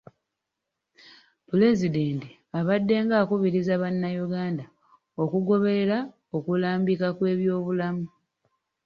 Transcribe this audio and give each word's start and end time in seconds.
Pulezidenti 1.47 2.29
abaddenga 2.59 3.13
akubiriza 3.23 3.73
bannayuganda 3.81 4.65
okugoberera 5.23 5.97
okulambikibwa 6.35 7.09
kw'ebyobulamu. 7.17 8.05